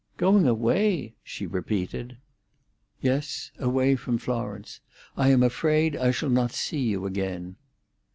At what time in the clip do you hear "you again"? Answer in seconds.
6.81-7.55